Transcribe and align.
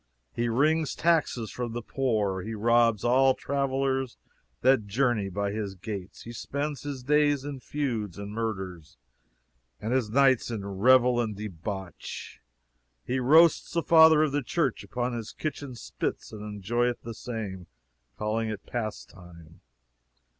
He 0.33 0.49
wrings 0.49 0.95
taxes 0.95 1.51
from 1.51 1.73
the 1.73 1.83
poor; 1.83 2.41
he 2.41 2.55
robs 2.55 3.03
all 3.03 3.35
travelers 3.35 4.17
that 4.61 4.87
journey 4.87 5.29
by 5.29 5.51
his 5.51 5.75
gates; 5.75 6.23
he 6.23 6.31
spends 6.33 6.81
his 6.81 7.03
days 7.03 7.45
in 7.45 7.59
feuds 7.59 8.17
and 8.17 8.31
murders, 8.31 8.97
and 9.79 9.93
his 9.93 10.09
nights 10.09 10.49
in 10.49 10.65
revel 10.65 11.21
and 11.21 11.35
debauch; 11.35 12.41
he 13.05 13.19
roasts 13.19 13.71
the 13.75 13.83
fathers 13.83 14.29
of 14.29 14.31
the 14.31 14.41
church 14.41 14.83
upon 14.83 15.13
his 15.13 15.33
kitchen 15.33 15.75
spits, 15.75 16.31
and 16.31 16.41
enjoyeth 16.41 17.03
the 17.03 17.13
same, 17.13 17.67
calling 18.17 18.49
it 18.49 18.65
pastime. 18.65 19.61